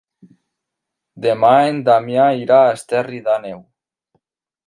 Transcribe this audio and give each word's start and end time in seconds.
Demà 1.25 1.51
en 1.73 1.77
Damià 1.89 2.25
irà 2.45 2.59
a 2.69 2.73
Esterri 2.79 3.23
d'Àneu. 3.29 3.61